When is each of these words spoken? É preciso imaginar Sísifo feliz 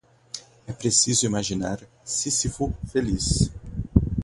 É 0.65 0.73
preciso 0.73 1.27
imaginar 1.27 1.79
Sísifo 2.03 2.73
feliz 2.87 3.51